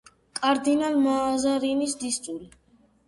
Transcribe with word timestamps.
კარდინალ 0.39 0.97
მაზარინის 1.03 1.95
დისწული. 2.05 2.53